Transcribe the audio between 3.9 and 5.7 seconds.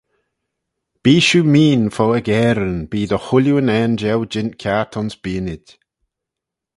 jeu jeant kiart ayns beaynid.